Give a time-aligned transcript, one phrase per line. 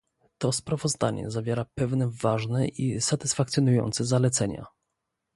[0.37, 4.65] To sprawozdanie zawiera pewne ważne i satysfakcjonujące zalecenia